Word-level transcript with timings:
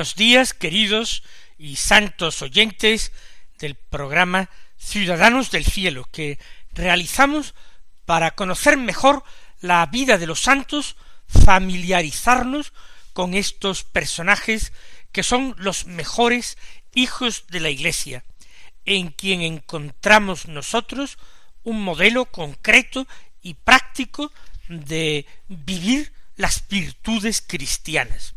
Buenos 0.00 0.16
días, 0.16 0.54
queridos 0.54 1.22
y 1.58 1.76
santos 1.76 2.40
oyentes 2.40 3.12
del 3.58 3.74
programa 3.74 4.48
Ciudadanos 4.78 5.50
del 5.50 5.66
Cielo, 5.66 6.08
que 6.10 6.38
realizamos 6.72 7.54
para 8.06 8.30
conocer 8.30 8.78
mejor 8.78 9.22
la 9.60 9.84
vida 9.84 10.16
de 10.16 10.26
los 10.26 10.40
santos, 10.40 10.96
familiarizarnos 11.26 12.72
con 13.12 13.34
estos 13.34 13.84
personajes 13.84 14.72
que 15.12 15.22
son 15.22 15.54
los 15.58 15.84
mejores 15.84 16.56
hijos 16.94 17.44
de 17.48 17.60
la 17.60 17.68
Iglesia, 17.68 18.24
en 18.86 19.08
quien 19.08 19.42
encontramos 19.42 20.48
nosotros 20.48 21.18
un 21.62 21.84
modelo 21.84 22.24
concreto 22.24 23.06
y 23.42 23.52
práctico 23.52 24.32
de 24.66 25.26
vivir 25.48 26.14
las 26.36 26.66
virtudes 26.68 27.44
cristianas. 27.46 28.34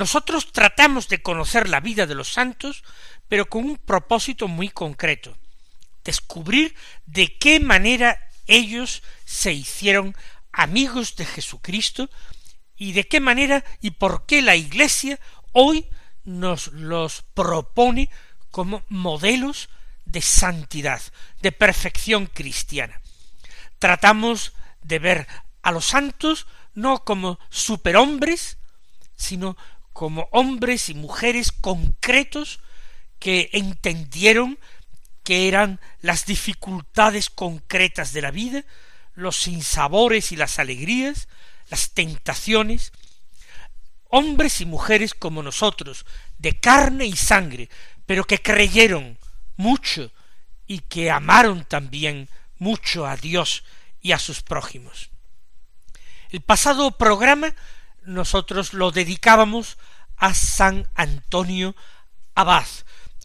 Nosotros 0.00 0.50
tratamos 0.50 1.08
de 1.08 1.20
conocer 1.20 1.68
la 1.68 1.80
vida 1.80 2.06
de 2.06 2.14
los 2.14 2.32
santos, 2.32 2.84
pero 3.28 3.50
con 3.50 3.66
un 3.66 3.76
propósito 3.76 4.48
muy 4.48 4.70
concreto, 4.70 5.36
descubrir 6.04 6.74
de 7.04 7.36
qué 7.36 7.60
manera 7.60 8.18
ellos 8.46 9.02
se 9.26 9.52
hicieron 9.52 10.16
amigos 10.52 11.16
de 11.16 11.26
Jesucristo 11.26 12.08
y 12.78 12.92
de 12.92 13.08
qué 13.08 13.20
manera 13.20 13.62
y 13.82 13.90
por 13.90 14.24
qué 14.24 14.40
la 14.40 14.56
Iglesia 14.56 15.20
hoy 15.52 15.86
nos 16.24 16.68
los 16.68 17.20
propone 17.34 18.08
como 18.50 18.82
modelos 18.88 19.68
de 20.06 20.22
santidad, 20.22 21.02
de 21.42 21.52
perfección 21.52 22.24
cristiana. 22.24 23.02
Tratamos 23.78 24.54
de 24.80 24.98
ver 24.98 25.26
a 25.60 25.72
los 25.72 25.84
santos 25.84 26.46
no 26.72 27.04
como 27.04 27.38
superhombres, 27.50 28.56
sino 29.14 29.58
como 29.92 30.28
hombres 30.32 30.88
y 30.88 30.94
mujeres 30.94 31.52
concretos 31.52 32.60
que 33.18 33.50
entendieron 33.52 34.58
que 35.22 35.48
eran 35.48 35.80
las 36.00 36.26
dificultades 36.26 37.30
concretas 37.30 38.12
de 38.12 38.22
la 38.22 38.30
vida, 38.30 38.64
los 39.14 39.36
sinsabores 39.36 40.32
y 40.32 40.36
las 40.36 40.58
alegrías, 40.58 41.28
las 41.68 41.90
tentaciones, 41.90 42.92
hombres 44.08 44.60
y 44.60 44.66
mujeres 44.66 45.14
como 45.14 45.42
nosotros, 45.42 46.06
de 46.38 46.58
carne 46.58 47.06
y 47.06 47.16
sangre, 47.16 47.68
pero 48.06 48.24
que 48.24 48.42
creyeron 48.42 49.18
mucho 49.56 50.10
y 50.66 50.80
que 50.80 51.10
amaron 51.10 51.64
también 51.64 52.28
mucho 52.58 53.06
a 53.06 53.16
Dios 53.16 53.64
y 54.00 54.12
a 54.12 54.18
sus 54.18 54.42
prójimos. 54.42 55.10
El 56.30 56.40
pasado 56.40 56.92
programa 56.92 57.54
nosotros 58.04 58.72
lo 58.72 58.90
dedicábamos 58.90 59.78
a 60.16 60.34
San 60.34 60.88
Antonio 60.94 61.74
Abad, 62.34 62.66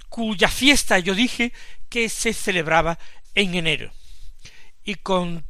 cuya 0.09 0.47
fiesta 0.47 0.99
yo 0.99 1.13
dije 1.13 1.53
que 1.89 2.09
se 2.09 2.33
celebraba 2.33 2.97
en 3.33 3.55
enero. 3.55 3.91
Y 4.83 4.95
con 4.95 5.45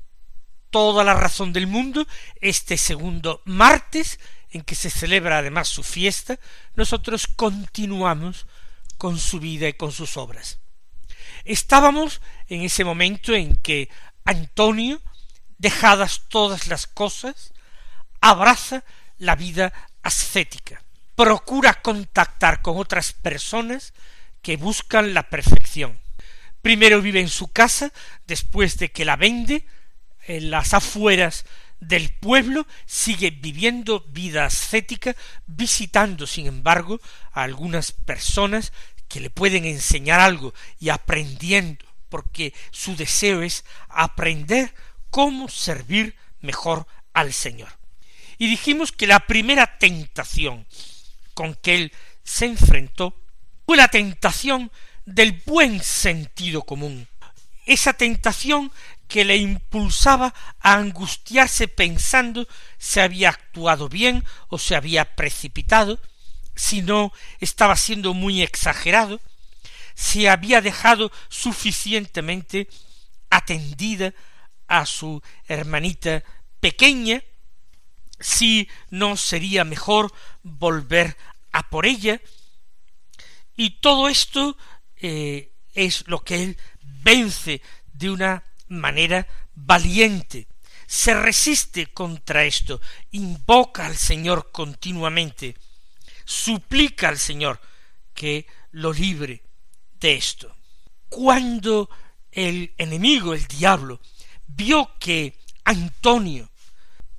toda 0.69 1.03
la 1.03 1.13
razón 1.13 1.53
del 1.53 1.67
mundo, 1.67 2.07
este 2.41 2.77
segundo 2.77 3.41
martes, 3.45 4.19
en 4.51 4.61
que 4.61 4.75
se 4.75 4.89
celebra 4.89 5.37
además 5.39 5.67
su 5.67 5.83
fiesta, 5.83 6.39
nosotros 6.75 7.27
continuamos 7.27 8.45
con 8.97 9.19
su 9.19 9.39
vida 9.39 9.67
y 9.67 9.73
con 9.73 9.91
sus 9.91 10.17
obras. 10.17 10.59
Estábamos 11.43 12.21
en 12.47 12.61
ese 12.61 12.83
momento 12.83 13.33
en 13.33 13.55
que 13.55 13.89
Antonio, 14.23 15.01
dejadas 15.57 16.23
todas 16.29 16.67
las 16.67 16.87
cosas, 16.87 17.53
abraza 18.21 18.83
la 19.17 19.35
vida 19.35 19.73
ascética, 20.03 20.83
procura 21.15 21.81
contactar 21.81 22.61
con 22.61 22.77
otras 22.77 23.13
personas 23.13 23.93
que 24.41 24.57
buscan 24.57 25.13
la 25.13 25.29
perfección. 25.29 25.99
Primero 26.61 27.01
vive 27.01 27.19
en 27.21 27.29
su 27.29 27.47
casa, 27.47 27.91
después 28.27 28.77
de 28.77 28.91
que 28.91 29.05
la 29.05 29.15
vende, 29.15 29.65
en 30.27 30.49
las 30.49 30.73
afueras 30.73 31.45
del 31.79 32.09
pueblo, 32.09 32.65
sigue 32.85 33.31
viviendo 33.31 34.01
vida 34.09 34.45
ascética, 34.45 35.15
visitando, 35.45 36.25
sin 36.25 36.47
embargo, 36.47 36.99
a 37.31 37.43
algunas 37.43 37.91
personas 37.91 38.73
que 39.07 39.19
le 39.19 39.29
pueden 39.29 39.65
enseñar 39.65 40.19
algo 40.19 40.53
y 40.79 40.89
aprendiendo, 40.89 41.85
porque 42.09 42.53
su 42.71 42.95
deseo 42.95 43.41
es 43.41 43.63
aprender 43.89 44.73
cómo 45.09 45.47
servir 45.49 46.15
mejor 46.41 46.87
al 47.13 47.31
Señor. 47.33 47.69
Y 48.37 48.47
dijimos 48.47 48.91
que 48.91 49.07
la 49.07 49.21
primera 49.21 49.77
tentación 49.77 50.65
con 51.33 51.55
que 51.55 51.75
él 51.75 51.93
se 52.23 52.45
enfrentó 52.45 53.15
fue 53.65 53.77
la 53.77 53.87
tentación 53.87 54.71
del 55.05 55.41
buen 55.45 55.81
sentido 55.83 56.63
común, 56.63 57.07
esa 57.65 57.93
tentación 57.93 58.71
que 59.07 59.23
le 59.25 59.37
impulsaba 59.37 60.33
a 60.59 60.73
angustiarse 60.73 61.67
pensando 61.67 62.47
si 62.77 62.99
había 62.99 63.29
actuado 63.29 63.87
bien 63.87 64.23
o 64.49 64.57
se 64.57 64.75
había 64.75 65.15
precipitado, 65.15 65.99
si 66.55 66.81
no 66.81 67.11
estaba 67.39 67.75
siendo 67.75 68.13
muy 68.13 68.41
exagerado, 68.41 69.19
si 69.93 70.27
había 70.27 70.61
dejado 70.61 71.11
suficientemente 71.29 72.67
atendida 73.29 74.13
a 74.67 74.85
su 74.85 75.21
hermanita 75.47 76.23
pequeña, 76.59 77.23
si 78.19 78.67
no 78.89 79.17
sería 79.17 79.63
mejor 79.63 80.13
volver 80.43 81.17
a 81.51 81.69
por 81.69 81.85
ella. 81.85 82.21
Y 83.55 83.81
todo 83.81 84.09
esto 84.09 84.57
eh, 84.97 85.51
es 85.73 86.07
lo 86.07 86.23
que 86.23 86.43
él 86.43 86.57
vence 86.81 87.61
de 87.93 88.09
una 88.09 88.43
manera 88.67 89.27
valiente, 89.53 90.47
se 90.87 91.13
resiste 91.13 91.87
contra 91.87 92.43
esto, 92.43 92.81
invoca 93.11 93.85
al 93.85 93.95
Señor 93.95 94.51
continuamente, 94.51 95.55
suplica 96.25 97.09
al 97.09 97.17
Señor 97.17 97.59
que 98.13 98.47
lo 98.71 98.91
libre 98.93 99.43
de 99.99 100.15
esto. 100.15 100.55
Cuando 101.09 101.89
el 102.31 102.73
enemigo, 102.77 103.33
el 103.33 103.45
diablo, 103.47 104.01
vio 104.47 104.91
que 104.99 105.37
Antonio 105.63 106.49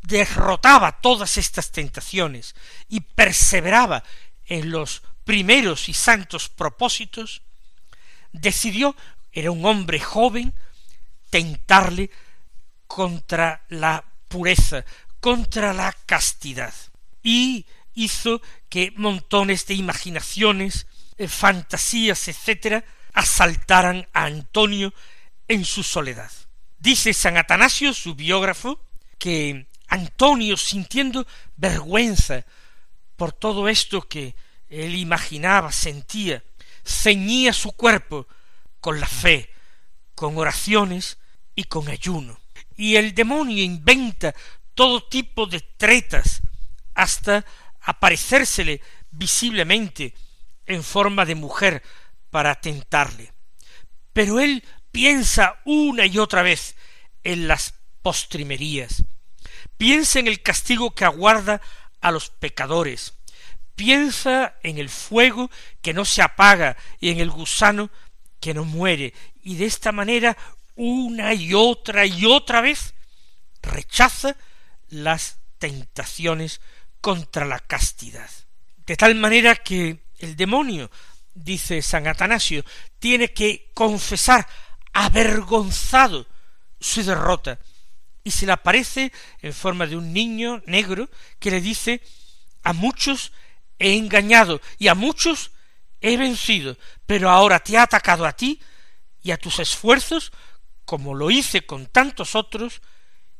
derrotaba 0.06 1.00
todas 1.00 1.37
estas 1.37 1.73
tentaciones 1.73 2.55
y 2.88 3.00
perseveraba 3.00 4.05
en 4.47 4.70
los 4.70 5.03
primeros 5.25 5.88
y 5.88 5.94
santos 5.94 6.49
propósitos, 6.49 7.43
decidió, 8.32 8.94
era 9.32 9.50
un 9.50 9.64
hombre 9.64 9.99
joven, 9.99 10.55
tentarle 11.31 12.11
contra 12.87 13.64
la 13.69 14.05
pureza, 14.29 14.85
contra 15.19 15.73
la 15.73 15.93
castidad, 16.06 16.73
y 17.25 17.67
hizo 17.94 18.41
que 18.69 18.93
montones 18.94 19.67
de 19.67 19.75
imaginaciones, 19.75 20.87
eh, 21.19 21.26
fantasías, 21.26 22.29
etcétera, 22.29 22.85
asaltaran 23.12 24.06
a 24.12 24.26
Antonio 24.26 24.94
en 25.49 25.64
su 25.64 25.82
soledad. 25.82 26.31
Dice 26.79 27.12
San 27.12 27.37
Atanasio, 27.37 27.93
su 27.93 28.14
biógrafo, 28.14 28.79
que 29.19 29.67
Antonio, 29.88 30.56
sintiendo 30.56 31.26
vergüenza 31.56 32.44
por 33.16 33.32
todo 33.32 33.68
esto 33.68 34.02
que 34.02 34.34
él 34.68 34.94
imaginaba, 34.96 35.72
sentía, 35.72 36.42
ceñía 36.84 37.52
su 37.52 37.72
cuerpo 37.72 38.26
con 38.80 39.00
la 39.00 39.06
fe, 39.06 39.50
con 40.14 40.36
oraciones 40.36 41.18
y 41.54 41.64
con 41.64 41.88
ayuno. 41.88 42.38
Y 42.76 42.96
el 42.96 43.14
demonio 43.14 43.62
inventa 43.62 44.34
todo 44.74 45.04
tipo 45.04 45.46
de 45.46 45.60
tretas, 45.60 46.42
hasta 46.94 47.44
aparecérsele 47.80 48.80
visiblemente 49.10 50.14
en 50.66 50.82
forma 50.82 51.24
de 51.24 51.34
mujer 51.34 51.82
para 52.30 52.60
tentarle. 52.60 53.32
Pero 54.12 54.40
él 54.40 54.62
piensa 54.90 55.60
una 55.64 56.06
y 56.06 56.18
otra 56.18 56.42
vez 56.42 56.76
en 57.22 57.48
las 57.48 57.74
postrimerías, 58.02 59.04
piensa 59.76 60.19
en 60.19 60.26
el 60.26 60.43
castigo 60.43 60.94
que 60.94 61.05
aguarda 61.05 61.61
a 62.00 62.11
los 62.11 62.31
pecadores, 62.31 63.14
piensa 63.75 64.56
en 64.62 64.78
el 64.78 64.88
fuego 64.88 65.50
que 65.82 65.93
no 65.93 66.05
se 66.05 66.23
apaga 66.23 66.76
y 67.00 67.11
en 67.11 67.20
el 67.20 67.31
gusano 67.31 67.90
que 68.40 68.55
no 68.55 68.64
muere, 68.64 69.12
y 69.43 69.56
de 69.56 69.67
esta 69.67 69.93
manera 69.93 70.37
una 70.75 71.34
y 71.34 71.55
otra 71.55 72.05
y 72.06 72.26
otra 72.26 72.61
vez 72.61 72.94
rechaza 73.62 74.37
las 74.88 75.38
tentaciones 75.58 76.61
contra 77.00 77.44
la 77.44 77.61
castidad. 77.61 78.31
De 78.87 78.96
tal 78.96 79.14
manera 79.14 79.56
que 79.56 80.05
el 80.19 80.37
demonio, 80.37 80.90
dice 81.34 81.82
San 81.82 82.06
Atanasio, 82.06 82.64
tiene 82.99 83.32
que 83.32 83.70
confesar 83.75 84.46
avergonzado 84.93 86.26
su 86.81 87.02
derrota, 87.02 87.58
y 88.26 88.32
se 88.32 88.44
le 88.44 88.50
aparece 88.50 89.12
en 89.40 89.55
forma 89.55 89.87
de 89.87 89.96
un 89.96 90.12
niño 90.12 90.61
negro 90.67 91.08
que 91.38 91.52
le 91.52 91.61
dice 91.61 92.02
a 92.64 92.73
muchos 92.73 93.31
he 93.78 93.96
engañado 93.96 94.61
y 94.81 94.88
a 94.88 94.96
muchos 94.96 95.52
he 96.00 96.17
vencido, 96.17 96.76
pero 97.06 97.31
ahora 97.31 97.61
te 97.61 97.78
ha 97.78 97.82
atacado 97.82 98.26
a 98.26 98.32
ti 98.32 98.61
y 99.23 99.31
a 99.31 99.37
tus 99.37 99.61
esfuerzos, 99.61 100.32
como 100.84 101.14
lo 101.14 101.31
hice 101.31 101.67
con 101.67 101.87
tantos 101.87 102.34
otros, 102.34 102.82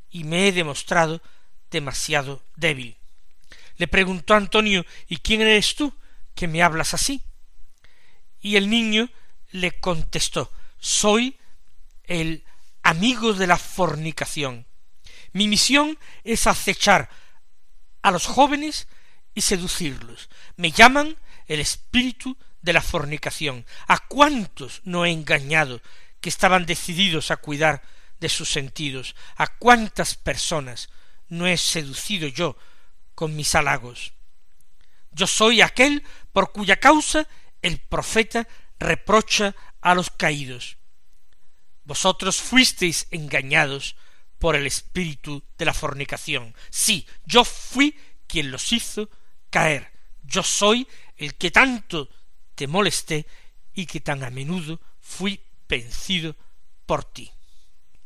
y 0.09 0.23
me 0.23 0.47
he 0.47 0.53
demostrado 0.53 1.21
demasiado 1.69 2.45
débil. 2.55 2.97
Le 3.79 3.89
preguntó 3.89 4.35
Antonio 4.35 4.87
¿Y 5.09 5.17
quién 5.17 5.41
eres 5.43 5.75
tú 5.75 5.93
que 6.37 6.47
me 6.47 6.63
hablas 6.63 6.95
así? 6.95 7.23
Y 8.41 8.55
el 8.55 8.71
niño 8.71 9.11
le 9.51 9.81
contestó 9.81 10.53
Soy 10.79 11.37
el 12.05 12.45
amigo 12.85 13.33
de 13.33 13.49
la 13.49 13.59
fornicación. 13.59 14.65
Mi 15.33 15.49
misión 15.49 15.99
es 16.25 16.47
acechar 16.47 17.09
a 18.03 18.11
los 18.11 18.27
jóvenes 18.27 18.89
y 19.35 19.43
seducirlos. 19.43 20.29
Me 20.57 20.71
llaman 20.71 21.17
el 21.47 21.61
espíritu 21.61 22.37
de 22.63 22.73
la 22.73 22.83
fornicación. 22.83 23.67
¿A 23.87 23.99
cuántos 24.09 24.81
no 24.85 25.05
he 25.05 25.11
engañado 25.11 25.81
que 26.21 26.29
estaban 26.29 26.67
decididos 26.67 27.31
a 27.31 27.37
cuidar 27.37 27.83
de 28.19 28.29
sus 28.29 28.51
sentidos? 28.51 29.15
¿A 29.37 29.47
cuántas 29.47 30.15
personas 30.15 30.89
no 31.29 31.47
he 31.47 31.57
seducido 31.57 32.29
yo 32.29 32.57
con 33.15 33.37
mis 33.37 33.55
halagos? 33.55 34.13
Yo 35.11 35.27
soy 35.27 35.61
aquel 35.61 36.03
por 36.33 36.53
cuya 36.53 36.77
causa 36.77 37.27
el 37.63 37.79
profeta 37.79 38.47
reprocha 38.79 39.55
a 39.81 39.95
los 39.95 40.11
caídos. 40.11 40.77
Vosotros 41.85 42.43
fuisteis 42.43 43.07
engañados 43.11 43.97
por 44.39 44.57
el 44.57 44.67
espíritu 44.67 45.43
de 45.57 45.65
la 45.65 45.75
fornicación. 45.75 46.55
Sí, 46.71 47.07
yo 47.25 47.45
fui 47.45 47.97
quien 48.27 48.51
los 48.51 48.73
hizo 48.73 49.09
caer. 49.51 49.93
Yo 50.23 50.43
soy 50.43 50.87
el 51.17 51.35
que 51.35 51.51
tanto 51.51 52.09
te 52.55 52.67
molesté 52.67 53.27
y 53.75 53.87
que 53.87 54.01
tan 54.01 54.25
a 54.25 54.31
menudo 54.31 54.81
fui 55.01 55.41
vencido 55.69 56.37
por 56.87 57.05
ti. 57.05 57.31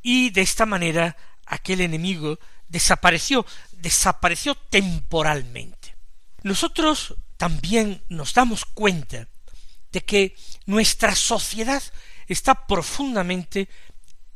Y 0.03 0.31
de 0.31 0.43
esta 0.43 0.67
manera 0.67 1.17
aquel 1.47 1.81
enemigo 1.81 2.39
desapareció, 2.69 3.45
desapareció 3.73 4.55
temporalmente. 4.55 5.97
Nosotros 6.43 7.17
también 7.37 8.03
nos 8.09 8.35
damos 8.35 8.65
cuenta 8.65 9.29
de 9.93 10.01
que 10.03 10.37
nuestra 10.67 11.15
sociedad 11.15 11.83
está 12.27 12.67
profundamente 12.67 13.69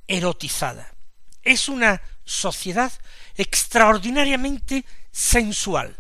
erotizada. 0.07 0.94
Es 1.45 1.69
una 1.69 2.01
sociedad 2.25 2.93
extraordinariamente 3.37 4.85
sensual, 5.11 5.97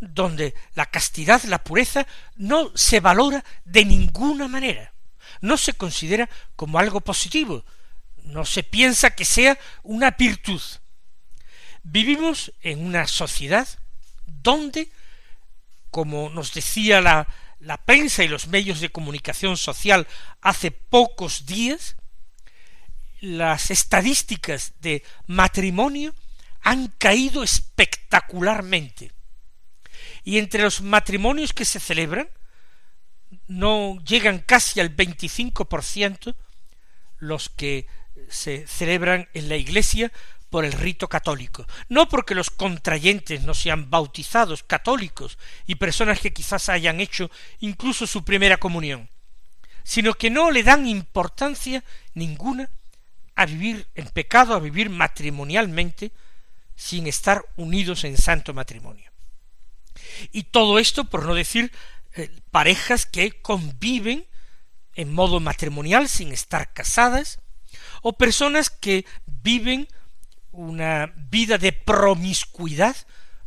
donde 0.00 0.54
la 0.74 0.86
castidad, 0.86 1.42
la 1.44 1.62
pureza, 1.62 2.06
no 2.36 2.70
se 2.76 3.00
valora 3.00 3.44
de 3.64 3.84
ninguna 3.84 4.48
manera, 4.48 4.92
no 5.40 5.56
se 5.56 5.72
considera 5.74 6.28
como 6.56 6.78
algo 6.78 7.00
positivo, 7.00 7.64
no 8.24 8.44
se 8.44 8.62
piensa 8.62 9.10
que 9.10 9.24
sea 9.24 9.58
una 9.82 10.12
virtud. 10.12 10.60
Vivimos 11.82 12.52
en 12.60 12.84
una 12.84 13.06
sociedad 13.06 13.66
donde, 14.26 14.90
como 15.90 16.30
nos 16.30 16.52
decía 16.52 17.00
la, 17.00 17.26
la 17.58 17.78
prensa 17.78 18.22
y 18.22 18.28
los 18.28 18.48
medios 18.48 18.80
de 18.80 18.90
comunicación 18.90 19.56
social 19.56 20.06
hace 20.40 20.70
pocos 20.70 21.46
días, 21.46 21.96
las 23.20 23.70
estadísticas 23.70 24.72
de 24.80 25.04
matrimonio 25.26 26.14
han 26.62 26.88
caído 26.88 27.42
espectacularmente. 27.42 29.12
Y 30.24 30.38
entre 30.38 30.62
los 30.62 30.82
matrimonios 30.82 31.52
que 31.52 31.64
se 31.64 31.80
celebran, 31.80 32.28
no 33.46 33.98
llegan 34.04 34.40
casi 34.40 34.80
al 34.80 34.94
25% 34.94 36.34
los 37.18 37.48
que 37.48 37.86
se 38.28 38.66
celebran 38.66 39.28
en 39.34 39.48
la 39.48 39.56
iglesia 39.56 40.12
por 40.50 40.64
el 40.64 40.72
rito 40.72 41.08
católico, 41.08 41.66
no 41.88 42.08
porque 42.08 42.34
los 42.34 42.50
contrayentes 42.50 43.42
no 43.42 43.54
sean 43.54 43.88
bautizados 43.88 44.64
católicos 44.64 45.38
y 45.66 45.76
personas 45.76 46.18
que 46.20 46.32
quizás 46.32 46.68
hayan 46.68 47.00
hecho 47.00 47.30
incluso 47.60 48.06
su 48.06 48.24
primera 48.24 48.56
comunión, 48.56 49.08
sino 49.84 50.14
que 50.14 50.28
no 50.28 50.50
le 50.50 50.64
dan 50.64 50.88
importancia 50.88 51.84
ninguna 52.14 52.68
a 53.40 53.46
vivir 53.46 53.86
en 53.94 54.06
pecado, 54.08 54.54
a 54.54 54.60
vivir 54.60 54.90
matrimonialmente, 54.90 56.12
sin 56.76 57.06
estar 57.06 57.42
unidos 57.56 58.04
en 58.04 58.18
santo 58.18 58.52
matrimonio. 58.52 59.10
Y 60.30 60.42
todo 60.42 60.78
esto, 60.78 61.04
por 61.04 61.24
no 61.24 61.34
decir 61.34 61.72
eh, 62.16 62.30
parejas 62.50 63.06
que 63.06 63.40
conviven 63.40 64.26
en 64.94 65.14
modo 65.14 65.40
matrimonial 65.40 66.06
sin 66.06 66.32
estar 66.32 66.74
casadas, 66.74 67.38
o 68.02 68.12
personas 68.12 68.68
que 68.68 69.06
viven 69.24 69.88
una 70.52 71.06
vida 71.30 71.56
de 71.56 71.72
promiscuidad 71.72 72.94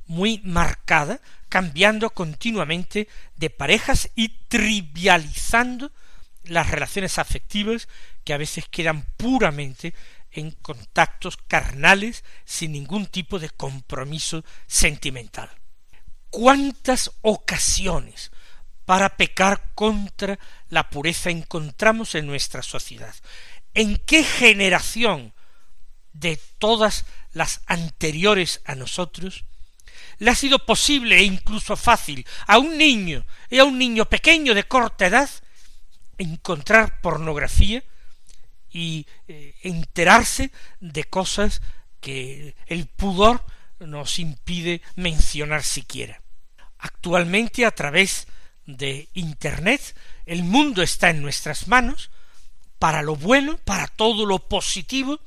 muy 0.08 0.42
marcada, 0.44 1.22
cambiando 1.50 2.10
continuamente 2.10 3.08
de 3.36 3.52
parejas 3.52 4.10
y 4.16 4.30
trivializando 4.48 5.92
las 6.46 6.72
relaciones 6.72 7.20
afectivas 7.20 7.88
que 8.24 8.34
a 8.34 8.38
veces 8.38 8.66
quedan 8.70 9.06
puramente 9.18 9.94
en 10.32 10.52
contactos 10.52 11.38
carnales 11.48 12.24
sin 12.46 12.72
ningún 12.72 13.06
tipo 13.06 13.40
de 13.40 13.50
compromiso 13.50 14.44
sentimental. 14.68 15.50
¿Cuántas 16.30 17.12
ocasiones 17.22 18.32
para 18.86 19.16
pecar 19.16 19.72
contra 19.76 20.40
la 20.70 20.90
pureza 20.90 21.30
encontramos 21.30 22.16
en 22.16 22.26
nuestra 22.26 22.64
sociedad? 22.64 23.14
¿En 23.76 23.98
qué 23.98 24.24
generación 24.24 25.34
de 26.14 26.40
todas 26.58 27.06
las 27.32 27.62
anteriores 27.66 28.62
a 28.66 28.76
nosotros 28.76 29.46
le 30.20 30.32
ha 30.32 30.36
sido 30.36 30.60
posible 30.66 31.18
e 31.18 31.24
incluso 31.24 31.76
fácil 31.76 32.26
a 32.48 32.58
un 32.58 32.78
niño 32.78 33.26
y 33.50 33.60
a 33.60 33.66
un 33.66 33.78
niño 33.78 34.06
pequeño 34.06 34.54
de 34.54 34.64
corta 34.64 35.08
edad 35.08 35.30
encontrar 36.18 37.02
pornografía 37.02 37.84
y 38.74 39.06
eh, 39.28 39.56
enterarse 39.62 40.52
de 40.82 41.06
cosas 41.06 41.62
que 42.02 42.56
el 42.66 42.88
pudor 42.88 43.46
nos 43.80 44.20
impide 44.20 44.82
mencionar 44.96 45.64
siquiera. 45.64 46.22
Actualmente 46.80 47.66
a 47.66 47.72
través 47.72 48.28
de 48.66 49.08
Internet 49.14 49.96
el 50.26 50.44
mundo 50.44 50.82
está 50.82 51.10
en 51.10 51.22
nuestras 51.22 51.68
manos 51.68 52.10
para 52.80 53.02
lo 53.02 53.16
bueno, 53.16 53.58
para 53.60 53.88
todo 53.88 54.26
lo 54.26 54.50
positivo, 54.50 55.20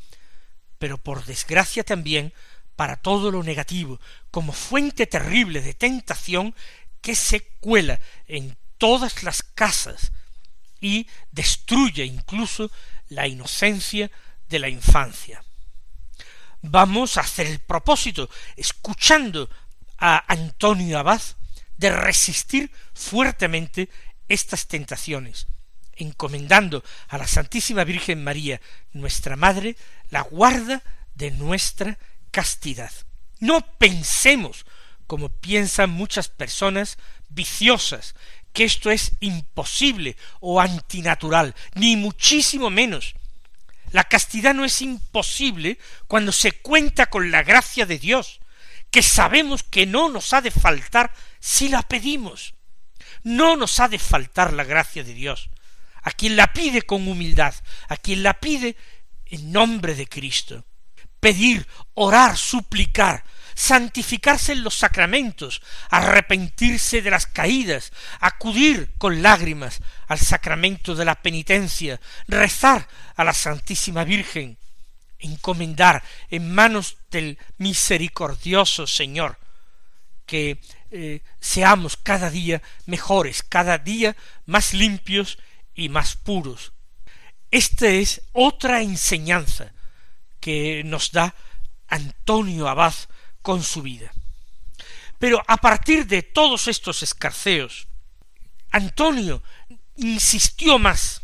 pero 0.78 0.98
por 0.98 1.24
desgracia 1.24 1.84
también 1.84 2.32
para 2.74 2.96
todo 2.96 3.30
lo 3.30 3.42
negativo, 3.42 4.00
como 4.30 4.52
fuente 4.52 5.06
terrible 5.06 5.62
de 5.62 5.72
tentación 5.72 6.54
que 7.00 7.14
se 7.14 7.40
cuela 7.60 7.98
en 8.26 8.56
todas 8.76 9.22
las 9.22 9.42
casas 9.42 10.12
y 10.80 11.06
destruye 11.30 12.04
incluso 12.04 12.70
la 13.08 13.26
inocencia 13.26 14.10
de 14.48 14.58
la 14.58 14.68
infancia. 14.68 15.42
Vamos 16.62 17.16
a 17.16 17.20
hacer 17.20 17.46
el 17.46 17.60
propósito, 17.60 18.28
escuchando 18.56 19.48
a 19.98 20.24
Antonio 20.32 20.98
Abad, 20.98 21.22
de 21.76 21.90
resistir 21.90 22.70
fuertemente 22.94 23.88
estas 24.28 24.66
tentaciones, 24.66 25.46
encomendando 25.94 26.82
a 27.08 27.18
la 27.18 27.26
Santísima 27.26 27.84
Virgen 27.84 28.24
María, 28.24 28.60
nuestra 28.92 29.36
Madre, 29.36 29.76
la 30.10 30.22
guarda 30.22 30.82
de 31.14 31.30
nuestra 31.30 31.98
castidad. 32.30 32.90
No 33.38 33.60
pensemos, 33.78 34.66
como 35.06 35.28
piensan 35.28 35.90
muchas 35.90 36.28
personas 36.28 36.98
viciosas, 37.28 38.14
que 38.56 38.64
esto 38.64 38.90
es 38.90 39.12
imposible 39.20 40.16
o 40.40 40.62
antinatural, 40.62 41.54
ni 41.74 41.94
muchísimo 41.94 42.70
menos. 42.70 43.14
La 43.90 44.04
castidad 44.04 44.54
no 44.54 44.64
es 44.64 44.80
imposible 44.80 45.78
cuando 46.06 46.32
se 46.32 46.52
cuenta 46.52 47.04
con 47.04 47.30
la 47.30 47.42
gracia 47.42 47.84
de 47.84 47.98
Dios, 47.98 48.40
que 48.90 49.02
sabemos 49.02 49.62
que 49.62 49.84
no 49.84 50.08
nos 50.08 50.32
ha 50.32 50.40
de 50.40 50.50
faltar 50.50 51.12
si 51.38 51.68
la 51.68 51.82
pedimos. 51.82 52.54
No 53.22 53.56
nos 53.56 53.78
ha 53.78 53.88
de 53.88 53.98
faltar 53.98 54.54
la 54.54 54.64
gracia 54.64 55.04
de 55.04 55.12
Dios. 55.12 55.50
A 56.00 56.10
quien 56.10 56.34
la 56.34 56.54
pide 56.54 56.80
con 56.80 57.06
humildad, 57.06 57.54
a 57.90 57.98
quien 57.98 58.22
la 58.22 58.40
pide 58.40 58.74
en 59.26 59.52
nombre 59.52 59.94
de 59.94 60.06
Cristo. 60.06 60.64
Pedir, 61.20 61.66
orar, 61.92 62.38
suplicar, 62.38 63.22
santificarse 63.56 64.52
en 64.52 64.62
los 64.62 64.76
sacramentos, 64.76 65.62
arrepentirse 65.88 67.00
de 67.00 67.10
las 67.10 67.26
caídas, 67.26 67.90
acudir 68.20 68.92
con 68.98 69.22
lágrimas 69.22 69.80
al 70.06 70.18
sacramento 70.18 70.94
de 70.94 71.06
la 71.06 71.14
penitencia, 71.16 71.98
rezar 72.28 72.86
a 73.16 73.24
la 73.24 73.32
Santísima 73.32 74.04
Virgen, 74.04 74.58
encomendar 75.18 76.04
en 76.30 76.54
manos 76.54 76.98
del 77.10 77.38
misericordioso 77.56 78.86
Señor 78.86 79.38
que 80.26 80.60
eh, 80.90 81.22
seamos 81.40 81.96
cada 81.96 82.28
día 82.30 82.60
mejores, 82.84 83.42
cada 83.42 83.78
día 83.78 84.16
más 84.44 84.74
limpios 84.74 85.38
y 85.74 85.88
más 85.88 86.16
puros. 86.16 86.72
Esta 87.50 87.86
es 87.86 88.22
otra 88.32 88.82
enseñanza 88.82 89.72
que 90.40 90.82
nos 90.84 91.12
da 91.12 91.34
Antonio 91.88 92.68
Abad 92.68 92.94
con 93.46 93.62
su 93.62 93.80
vida. 93.80 94.12
Pero 95.20 95.40
a 95.46 95.56
partir 95.58 96.04
de 96.08 96.24
todos 96.24 96.66
estos 96.66 97.04
escarceos, 97.04 97.86
Antonio 98.72 99.40
insistió 99.94 100.80
más 100.80 101.22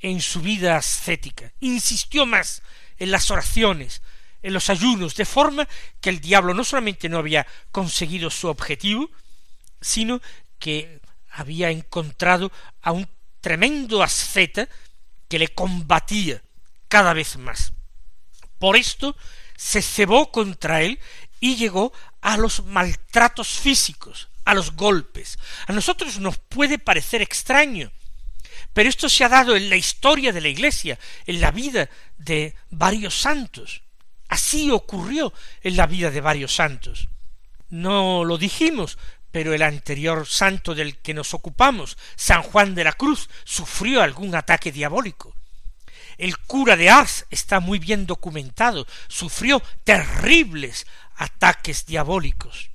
en 0.00 0.20
su 0.20 0.40
vida 0.40 0.76
ascética, 0.76 1.52
insistió 1.60 2.26
más 2.26 2.64
en 2.98 3.12
las 3.12 3.30
oraciones, 3.30 4.02
en 4.42 4.52
los 4.52 4.68
ayunos, 4.68 5.14
de 5.14 5.24
forma 5.24 5.68
que 6.00 6.10
el 6.10 6.20
diablo 6.20 6.54
no 6.54 6.64
solamente 6.64 7.08
no 7.08 7.18
había 7.18 7.46
conseguido 7.70 8.30
su 8.30 8.48
objetivo, 8.48 9.08
sino 9.80 10.20
que 10.58 11.00
había 11.30 11.70
encontrado 11.70 12.50
a 12.82 12.90
un 12.90 13.08
tremendo 13.40 14.02
asceta 14.02 14.68
que 15.28 15.38
le 15.38 15.46
combatía 15.46 16.42
cada 16.88 17.12
vez 17.12 17.36
más. 17.36 17.72
Por 18.58 18.76
esto 18.76 19.14
se 19.56 19.82
cebó 19.82 20.32
contra 20.32 20.82
él 20.82 20.98
y 21.40 21.56
llegó 21.56 21.92
a 22.20 22.36
los 22.36 22.64
maltratos 22.64 23.48
físicos, 23.48 24.28
a 24.44 24.54
los 24.54 24.76
golpes. 24.76 25.38
A 25.66 25.72
nosotros 25.72 26.18
nos 26.20 26.38
puede 26.38 26.78
parecer 26.78 27.22
extraño, 27.22 27.90
pero 28.72 28.88
esto 28.88 29.08
se 29.08 29.24
ha 29.24 29.28
dado 29.28 29.56
en 29.56 29.68
la 29.68 29.76
historia 29.76 30.32
de 30.32 30.40
la 30.40 30.48
Iglesia, 30.48 30.98
en 31.26 31.40
la 31.40 31.50
vida 31.50 31.88
de 32.18 32.54
varios 32.70 33.20
santos. 33.20 33.82
Así 34.28 34.70
ocurrió 34.70 35.32
en 35.62 35.76
la 35.76 35.86
vida 35.86 36.10
de 36.10 36.20
varios 36.20 36.54
santos. 36.54 37.08
No 37.68 38.24
lo 38.24 38.38
dijimos, 38.38 38.98
pero 39.32 39.54
el 39.54 39.62
anterior 39.62 40.26
santo 40.26 40.74
del 40.74 40.98
que 40.98 41.14
nos 41.14 41.34
ocupamos, 41.34 41.96
San 42.16 42.42
Juan 42.42 42.74
de 42.74 42.84
la 42.84 42.92
Cruz, 42.92 43.28
sufrió 43.44 44.02
algún 44.02 44.34
ataque 44.34 44.72
diabólico. 44.72 45.34
El 46.18 46.36
cura 46.38 46.76
de 46.76 46.90
Ars 46.90 47.26
está 47.30 47.60
muy 47.60 47.78
bien 47.78 48.06
documentado, 48.06 48.86
sufrió 49.08 49.62
terribles 49.84 50.86
ataques 51.20 51.84
diabólicos. 51.84 52.70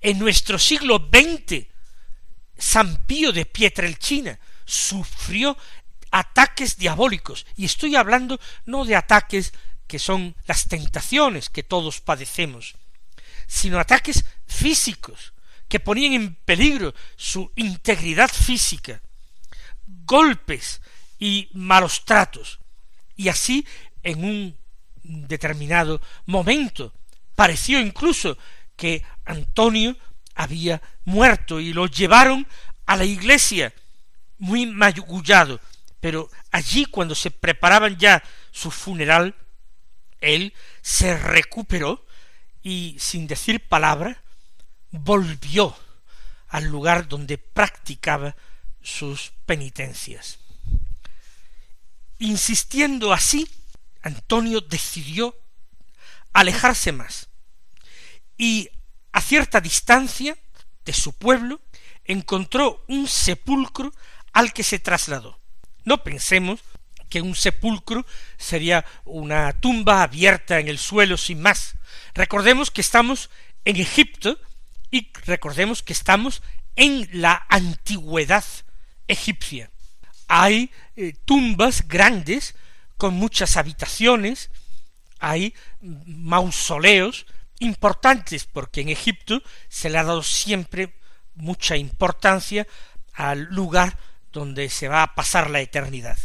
En 0.00 0.18
nuestro 0.18 0.58
siglo 0.58 0.98
XX, 0.98 1.66
San 2.58 3.06
Pío 3.06 3.30
de 3.30 3.46
Pietrelcina 3.46 4.38
sufrió 4.64 5.56
ataques 6.10 6.76
diabólicos, 6.76 7.46
y 7.56 7.64
estoy 7.64 7.94
hablando 7.94 8.40
no 8.66 8.84
de 8.84 8.96
ataques 8.96 9.52
que 9.86 10.00
son 10.00 10.34
las 10.46 10.66
tentaciones 10.66 11.50
que 11.50 11.62
todos 11.62 12.00
padecemos, 12.00 12.74
sino 13.46 13.78
ataques 13.78 14.24
físicos, 14.46 15.32
que 15.68 15.78
ponían 15.78 16.14
en 16.14 16.34
peligro 16.34 16.94
su 17.16 17.52
integridad 17.54 18.28
física, 18.28 19.00
golpes 19.86 20.80
y 21.18 21.48
malos 21.52 22.04
tratos. 22.04 22.58
Y 23.14 23.28
así, 23.28 23.64
en 24.02 24.24
un 24.24 24.58
determinado 25.04 26.00
momento, 26.26 26.92
pareció 27.38 27.78
incluso 27.78 28.36
que 28.74 29.04
Antonio 29.24 29.96
había 30.34 30.82
muerto 31.04 31.60
y 31.60 31.72
lo 31.72 31.86
llevaron 31.86 32.48
a 32.84 32.96
la 32.96 33.04
iglesia 33.04 33.72
muy 34.38 34.66
magullado, 34.66 35.60
pero 36.00 36.28
allí 36.50 36.84
cuando 36.86 37.14
se 37.14 37.30
preparaban 37.30 37.96
ya 37.96 38.24
su 38.50 38.72
funeral, 38.72 39.36
él 40.20 40.52
se 40.82 41.16
recuperó 41.16 42.04
y 42.60 42.96
sin 42.98 43.28
decir 43.28 43.60
palabra 43.68 44.20
volvió 44.90 45.76
al 46.48 46.64
lugar 46.64 47.06
donde 47.06 47.38
practicaba 47.38 48.34
sus 48.82 49.30
penitencias. 49.46 50.40
Insistiendo 52.18 53.12
así, 53.12 53.48
Antonio 54.02 54.60
decidió 54.60 55.36
alejarse 56.32 56.90
más 56.90 57.27
y 58.38 58.70
a 59.12 59.20
cierta 59.20 59.60
distancia 59.60 60.38
de 60.84 60.92
su 60.92 61.12
pueblo 61.12 61.60
encontró 62.04 62.84
un 62.88 63.06
sepulcro 63.08 63.92
al 64.32 64.52
que 64.52 64.62
se 64.62 64.78
trasladó. 64.78 65.38
No 65.84 66.02
pensemos 66.02 66.60
que 67.10 67.20
un 67.20 67.34
sepulcro 67.34 68.06
sería 68.36 68.84
una 69.04 69.52
tumba 69.52 70.02
abierta 70.02 70.60
en 70.60 70.68
el 70.68 70.78
suelo 70.78 71.16
sin 71.16 71.42
más. 71.42 71.74
Recordemos 72.14 72.70
que 72.70 72.80
estamos 72.80 73.30
en 73.64 73.76
Egipto 73.76 74.38
y 74.90 75.10
recordemos 75.26 75.82
que 75.82 75.92
estamos 75.92 76.42
en 76.76 77.08
la 77.12 77.46
antigüedad 77.48 78.44
egipcia. 79.08 79.70
Hay 80.28 80.70
eh, 80.96 81.14
tumbas 81.24 81.88
grandes 81.88 82.54
con 82.96 83.14
muchas 83.14 83.56
habitaciones, 83.56 84.50
hay 85.18 85.54
mausoleos 85.80 87.26
importantes 87.60 88.44
porque 88.44 88.80
en 88.80 88.88
Egipto 88.88 89.42
se 89.68 89.90
le 89.90 89.98
ha 89.98 90.04
dado 90.04 90.22
siempre 90.22 90.94
mucha 91.34 91.76
importancia 91.76 92.66
al 93.14 93.44
lugar 93.44 93.98
donde 94.32 94.68
se 94.68 94.88
va 94.88 95.02
a 95.02 95.14
pasar 95.14 95.50
la 95.50 95.60
eternidad. 95.60 96.18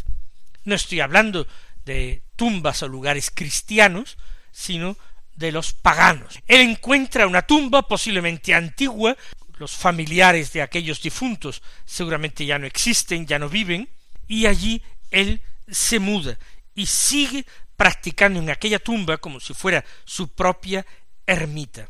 No 0.63 0.75
estoy 0.75 1.02
hablando 1.02 1.48
de 1.86 2.24
tumbas 2.36 2.84
o 2.84 2.88
lugares 2.88 3.32
cristianos, 3.34 4.18
sino 4.52 4.98
de 5.36 5.52
los 5.52 5.74
paganos. 5.74 6.40
Él 6.48 6.62
encuentra 6.62 7.28
una 7.28 7.42
tumba 7.42 7.88
posiblemente 7.88 8.54
antigua, 8.54 9.18
los 9.58 9.75
familiares 9.75 10.54
de 10.54 10.62
aquellos 10.62 11.02
difuntos 11.02 11.62
seguramente 11.86 12.46
ya 12.46 12.60
no 12.60 12.68
existen, 12.68 13.25
ya 13.25 13.40
no 13.40 13.50
viven, 13.50 13.90
y 14.28 14.46
allí 14.46 14.82
él 15.12 15.42
se 15.70 16.00
muda 16.00 16.38
y 16.75 16.86
sigue 16.86 17.46
practicando 17.75 18.40
en 18.40 18.50
aquella 18.50 18.80
tumba 18.80 19.18
como 19.18 19.40
si 19.40 19.54
fuera 19.54 19.84
su 20.06 20.30
propia 20.30 20.86
ermita. 21.27 21.89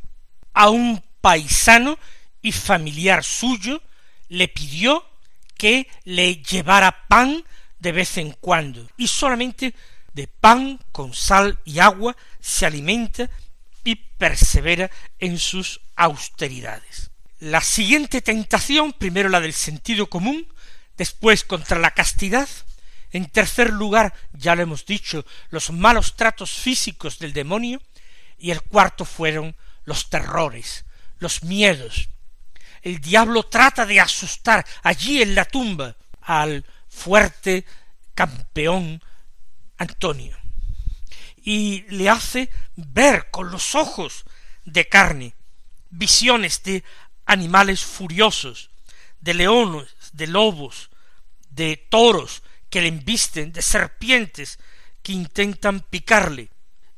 A 0.54 0.70
un 0.70 1.04
paisano 1.22 1.98
y 2.42 2.52
familiar 2.52 3.24
suyo 3.24 3.82
le 4.30 4.48
pidió 4.48 5.06
que 5.58 5.88
le 6.04 6.36
llevara 6.44 7.08
pan 7.08 7.44
de 7.80 7.92
vez 7.92 8.18
en 8.18 8.32
cuando, 8.32 8.88
y 8.98 9.08
solamente 9.08 9.74
de 10.14 10.28
pan 10.28 10.80
con 10.92 11.14
sal 11.14 11.60
y 11.66 11.80
agua 11.80 12.16
se 12.40 12.66
alimenta 12.66 13.30
y 13.84 13.96
persevera 13.96 14.90
en 15.20 15.38
sus 15.38 15.82
austeridades. 15.96 17.12
La 17.40 17.62
siguiente 17.62 18.22
tentación, 18.22 18.94
primero 18.94 19.28
la 19.28 19.42
del 19.42 19.54
sentido 19.54 20.10
común, 20.10 20.48
después 20.98 21.44
contra 21.44 21.80
la 21.80 21.92
castidad, 21.92 22.48
en 23.12 23.30
tercer 23.30 23.72
lugar, 23.72 24.14
ya 24.32 24.56
lo 24.56 24.64
hemos 24.64 24.86
dicho, 24.86 25.26
los 25.50 25.72
malos 25.72 26.16
tratos 26.16 26.52
físicos 26.52 27.20
del 27.20 27.34
demonio, 27.34 27.82
y 28.38 28.52
el 28.52 28.62
cuarto 28.62 29.06
fueron 29.06 29.56
los 29.86 30.10
terrores, 30.10 30.86
los 31.20 31.44
miedos. 31.44 32.10
El 32.82 33.00
diablo 33.00 33.44
trata 33.44 33.86
de 33.86 34.00
asustar 34.00 34.66
allí 34.84 35.22
en 35.22 35.36
la 35.36 35.46
tumba 35.46 35.96
al 36.22 36.66
fuerte 36.90 37.66
campeón 38.14 39.02
Antonio 39.78 40.38
y 41.44 41.82
le 41.90 42.10
hace 42.10 42.50
ver 42.76 43.30
con 43.32 43.52
los 43.52 43.76
ojos 43.76 44.24
de 44.66 44.88
carne 44.88 45.36
visiones 45.90 46.64
de 46.64 46.84
animales 47.26 47.84
furiosos, 47.84 48.70
de 49.20 49.34
leones, 49.34 49.96
de 50.14 50.28
lobos, 50.28 50.90
de 51.50 51.78
toros 51.78 52.44
que 52.70 52.82
le 52.82 52.88
embisten, 52.88 53.52
de 53.52 53.62
serpientes 53.62 54.60
que 55.04 55.12
intentan 55.12 55.82
picarle, 55.82 56.50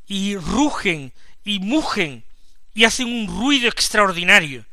y 0.07 0.38
rugen 0.38 1.13
y 1.43 1.59
mugen 1.59 2.24
y 2.74 2.83
hacen 2.83 3.07
un 3.07 3.27
ruido 3.27 3.69
extraordinario. 3.69 4.65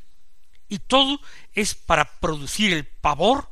Y 0.69 0.79
todo 0.79 1.21
es 1.53 1.75
para 1.75 2.05
producir 2.05 2.73
el 2.73 2.85
pavor 2.87 3.49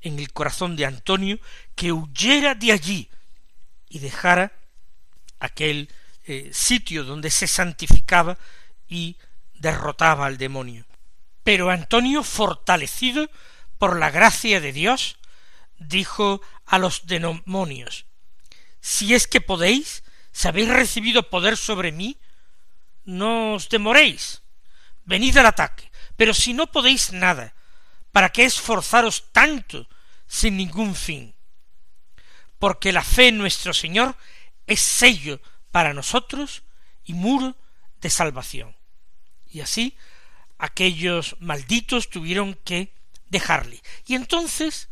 en 0.00 0.18
el 0.18 0.32
corazón 0.32 0.76
de 0.76 0.86
Antonio 0.86 1.38
que 1.74 1.92
huyera 1.92 2.54
de 2.54 2.72
allí 2.72 3.08
y 3.88 3.98
dejara 3.98 4.52
aquel 5.38 5.88
eh, 6.24 6.50
sitio 6.52 7.04
donde 7.04 7.30
se 7.30 7.46
santificaba 7.46 8.38
y 8.88 9.16
derrotaba 9.54 10.26
al 10.26 10.38
demonio. 10.38 10.84
Pero 11.44 11.70
Antonio, 11.70 12.22
fortalecido 12.22 13.30
por 13.78 13.98
la 13.98 14.10
gracia 14.10 14.60
de 14.60 14.72
Dios, 14.72 15.18
dijo 15.78 16.40
a 16.66 16.78
los 16.78 17.06
demonios, 17.06 18.06
si 18.80 19.14
es 19.14 19.26
que 19.26 19.40
podéis, 19.40 20.01
si 20.32 20.48
habéis 20.48 20.68
recibido 20.68 21.28
poder 21.30 21.56
sobre 21.56 21.92
mí, 21.92 22.18
no 23.04 23.54
os 23.54 23.68
demoréis, 23.68 24.42
venid 25.04 25.36
al 25.36 25.46
ataque, 25.46 25.90
pero 26.16 26.34
si 26.34 26.54
no 26.54 26.66
podéis 26.66 27.12
nada, 27.12 27.54
¿para 28.12 28.30
qué 28.30 28.44
esforzaros 28.44 29.32
tanto 29.32 29.88
sin 30.26 30.56
ningún 30.56 30.94
fin? 30.94 31.34
Porque 32.58 32.92
la 32.92 33.02
fe 33.02 33.28
en 33.28 33.38
nuestro 33.38 33.74
Señor 33.74 34.16
es 34.66 34.80
sello 34.80 35.40
para 35.70 35.94
nosotros 35.94 36.62
y 37.04 37.14
muro 37.14 37.56
de 38.00 38.10
salvación. 38.10 38.76
Y 39.50 39.60
así 39.60 39.96
aquellos 40.58 41.36
malditos 41.40 42.08
tuvieron 42.08 42.54
que 42.64 42.94
dejarle. 43.28 43.82
Y 44.06 44.14
entonces 44.14 44.88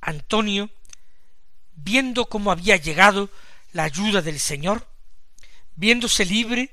Antonio, 0.00 0.68
viendo 1.74 2.26
cómo 2.26 2.50
había 2.50 2.76
llegado 2.76 3.30
la 3.72 3.84
ayuda 3.84 4.22
del 4.22 4.38
Señor, 4.38 4.86
viéndose 5.74 6.24
libre 6.24 6.70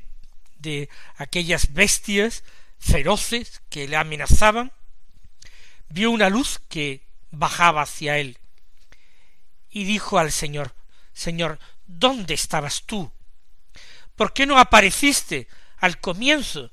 de 0.57 0.89
aquellas 1.17 1.73
bestias 1.73 2.43
feroces 2.79 3.61
que 3.69 3.87
le 3.87 3.97
amenazaban, 3.97 4.71
vio 5.89 6.11
una 6.11 6.29
luz 6.29 6.61
que 6.69 7.07
bajaba 7.31 7.81
hacia 7.81 8.17
él 8.17 8.37
y 9.69 9.83
dijo 9.83 10.17
al 10.17 10.31
Señor, 10.31 10.73
Señor, 11.13 11.59
¿dónde 11.85 12.33
estabas 12.33 12.83
tú? 12.83 13.11
¿Por 14.15 14.33
qué 14.33 14.45
no 14.45 14.57
apareciste 14.57 15.47
al 15.77 15.99
comienzo 15.99 16.71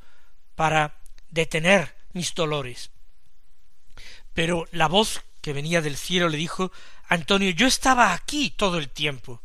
para 0.54 0.98
detener 1.30 1.94
mis 2.12 2.34
dolores? 2.34 2.90
Pero 4.34 4.66
la 4.72 4.88
voz 4.88 5.22
que 5.40 5.52
venía 5.52 5.80
del 5.80 5.96
cielo 5.96 6.28
le 6.28 6.38
dijo, 6.38 6.72
Antonio, 7.08 7.50
yo 7.50 7.66
estaba 7.66 8.12
aquí 8.12 8.50
todo 8.50 8.78
el 8.78 8.90
tiempo, 8.90 9.40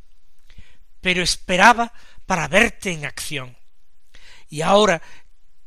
pero 1.01 1.21
esperaba 1.21 1.91
para 2.25 2.47
verte 2.47 2.91
en 2.91 3.05
acción. 3.05 3.57
Y 4.49 4.61
ahora 4.61 5.01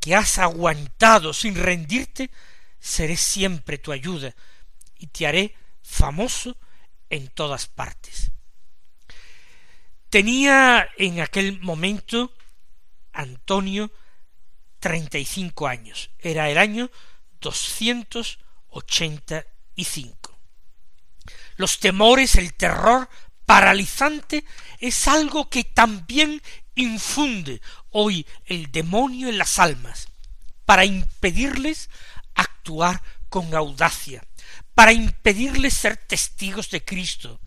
que 0.01 0.15
has 0.15 0.39
aguantado 0.39 1.33
sin 1.33 1.55
rendirte, 1.55 2.31
seré 2.79 3.17
siempre 3.17 3.79
tu 3.79 3.93
ayuda 3.93 4.35
y 4.97 5.09
te 5.09 5.27
haré 5.27 5.55
famoso 5.83 6.57
en 7.11 7.29
todas 7.29 7.67
partes. 7.67 8.31
Tenía 10.11 10.89
en 10.97 11.21
aquel 11.21 11.61
momento 11.61 12.33
Antonio 13.13 13.91
treinta 14.79 15.19
y 15.19 15.25
cinco 15.25 15.67
años. 15.67 16.11
Era 16.19 16.51
el 16.51 16.59
año 16.59 16.91
doscientos 17.41 18.39
ochenta 18.69 19.47
y 19.75 19.85
cinco. 19.85 20.39
Los 21.57 21.79
temores, 21.79 22.35
el 22.37 22.55
terror 22.55 23.09
paralizante 23.47 24.45
es 24.79 25.09
algo 25.09 25.49
que 25.49 25.65
también 25.65 26.43
infunde 26.75 27.61
hoy 27.91 28.27
el 28.47 28.71
demonio 28.73 29.29
en 29.29 29.39
las 29.39 29.59
almas 29.59 30.09
para 30.65 30.85
impedirles 30.85 31.91
actuar 32.35 33.03
con 33.29 33.55
audacia, 33.55 34.25
para 34.75 34.93
impedirles 34.93 35.75
ser 35.75 35.97
testigos 35.97 36.71
de 36.71 36.85
Cristo, 36.85 37.41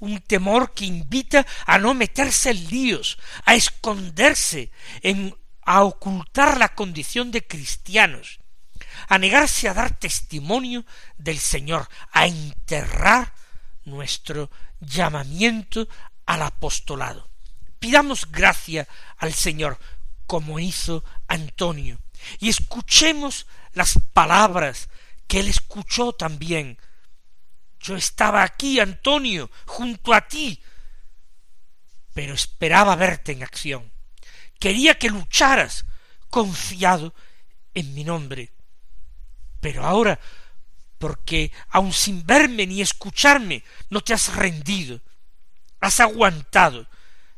un 0.00 0.20
temor 0.20 0.72
que 0.74 0.84
invita 0.84 1.46
a 1.66 1.78
no 1.78 1.94
meterse 1.94 2.50
en 2.50 2.68
líos, 2.68 3.18
a 3.44 3.54
esconderse, 3.54 4.70
en, 5.02 5.36
a 5.62 5.84
ocultar 5.84 6.58
la 6.58 6.74
condición 6.74 7.30
de 7.30 7.46
cristianos, 7.46 8.40
a 9.08 9.18
negarse 9.18 9.68
a 9.68 9.74
dar 9.74 9.96
testimonio 9.98 10.84
del 11.16 11.38
Señor, 11.38 11.88
a 12.12 12.26
enterrar 12.26 13.34
nuestro 13.84 14.50
llamamiento 14.80 15.88
al 16.26 16.42
apostolado. 16.42 17.30
Pidamos 17.78 18.30
gracia 18.30 18.88
al 19.16 19.32
Señor, 19.32 19.78
como 20.26 20.58
hizo 20.58 21.04
Antonio, 21.28 22.00
y 22.40 22.48
escuchemos 22.48 23.46
las 23.72 23.98
palabras 24.12 24.88
que 25.26 25.40
él 25.40 25.48
escuchó 25.48 26.12
también. 26.12 26.78
Yo 27.80 27.96
estaba 27.96 28.42
aquí, 28.42 28.80
Antonio, 28.80 29.50
junto 29.66 30.12
a 30.12 30.26
ti, 30.26 30.62
pero 32.14 32.34
esperaba 32.34 32.96
verte 32.96 33.32
en 33.32 33.42
acción. 33.42 33.92
Quería 34.58 34.98
que 34.98 35.10
lucharas 35.10 35.84
confiado 36.30 37.14
en 37.74 37.94
mi 37.94 38.04
nombre. 38.04 38.52
Pero 39.60 39.84
ahora, 39.84 40.18
porque 40.98 41.52
aun 41.68 41.92
sin 41.92 42.24
verme 42.24 42.66
ni 42.66 42.80
escucharme, 42.80 43.62
no 43.90 44.00
te 44.00 44.14
has 44.14 44.34
rendido, 44.34 45.00
has 45.80 46.00
aguantado, 46.00 46.86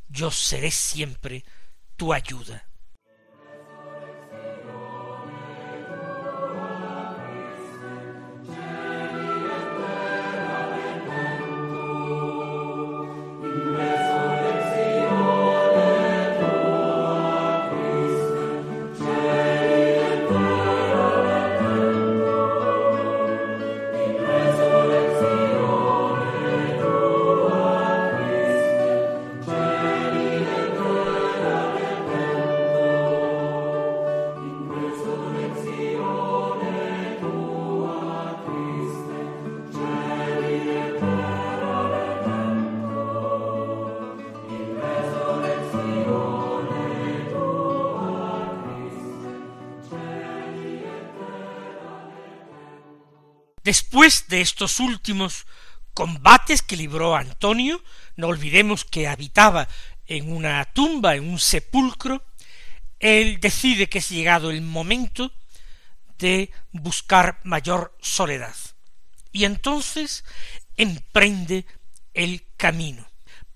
yo 0.09 0.31
seré 0.31 0.71
siempre 0.71 1.45
tu 1.97 2.13
ayuda. 2.13 2.68
Después 53.69 54.29
de 54.29 54.41
estos 54.41 54.81
últimos 54.81 55.47
combates 55.93 56.63
que 56.63 56.75
libró 56.75 57.15
Antonio, 57.15 57.85
no 58.17 58.29
olvidemos 58.29 58.87
que 58.87 59.07
habitaba 59.07 59.69
en 60.07 60.33
una 60.33 60.65
tumba, 60.73 61.17
en 61.17 61.29
un 61.29 61.39
sepulcro, 61.39 62.25
él 62.99 63.41
decide 63.41 63.91
que 63.91 63.99
es 63.99 64.09
llegado 64.09 64.51
el 64.51 64.63
momento 64.63 65.35
de 66.17 66.51
buscar 66.73 67.41
mayor 67.45 67.95
soledad. 68.01 68.57
Y 69.33 69.45
entonces 69.45 70.25
emprende 70.79 71.67
el 72.15 72.47
camino. 72.57 73.07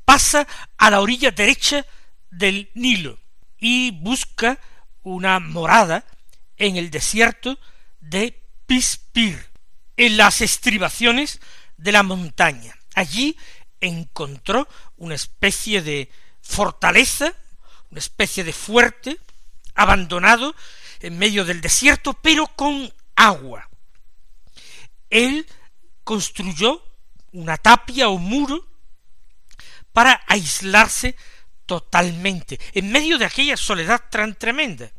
Pasa 0.04 0.46
a 0.76 0.90
la 0.90 1.00
orilla 1.00 1.30
derecha 1.30 1.86
del 2.30 2.70
Nilo 2.74 3.18
y 3.58 3.92
busca 3.92 4.60
una 5.04 5.40
morada 5.40 6.04
en 6.58 6.76
el 6.76 6.90
desierto 6.90 7.58
de 8.02 8.38
Pispir 8.66 9.51
en 9.96 10.16
las 10.16 10.40
estribaciones 10.40 11.40
de 11.76 11.92
la 11.92 12.02
montaña. 12.02 12.76
Allí 12.94 13.36
encontró 13.80 14.68
una 14.96 15.14
especie 15.14 15.82
de 15.82 16.10
fortaleza, 16.40 17.34
una 17.90 17.98
especie 17.98 18.44
de 18.44 18.52
fuerte, 18.52 19.18
abandonado 19.74 20.54
en 21.00 21.18
medio 21.18 21.44
del 21.44 21.60
desierto, 21.60 22.14
pero 22.14 22.46
con 22.46 22.92
agua. 23.16 23.68
Él 25.10 25.46
construyó 26.04 26.82
una 27.32 27.56
tapia 27.56 28.08
o 28.08 28.18
muro 28.18 28.66
para 29.92 30.22
aislarse 30.26 31.16
totalmente, 31.66 32.58
en 32.72 32.90
medio 32.90 33.18
de 33.18 33.26
aquella 33.26 33.56
soledad 33.56 34.02
tan 34.10 34.34
tremenda. 34.34 34.90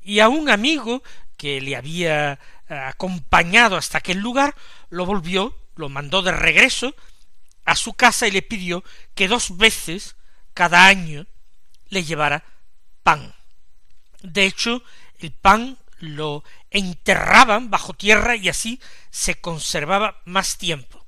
Y 0.00 0.20
a 0.20 0.28
un 0.28 0.50
amigo 0.50 1.02
que 1.38 1.62
le 1.62 1.76
había 1.76 2.38
acompañado 2.68 3.78
hasta 3.78 3.98
aquel 3.98 4.18
lugar, 4.18 4.54
lo 4.90 5.06
volvió, 5.06 5.56
lo 5.76 5.88
mandó 5.88 6.20
de 6.20 6.32
regreso 6.32 6.94
a 7.64 7.76
su 7.76 7.94
casa 7.94 8.26
y 8.26 8.30
le 8.30 8.42
pidió 8.42 8.84
que 9.14 9.28
dos 9.28 9.56
veces 9.56 10.16
cada 10.52 10.86
año 10.86 11.26
le 11.88 12.04
llevara 12.04 12.44
pan. 13.02 13.34
De 14.20 14.44
hecho, 14.44 14.82
el 15.18 15.32
pan 15.32 15.78
lo 16.00 16.44
enterraban 16.70 17.70
bajo 17.70 17.94
tierra 17.94 18.36
y 18.36 18.48
así 18.48 18.80
se 19.10 19.40
conservaba 19.40 20.20
más 20.24 20.58
tiempo. 20.58 21.06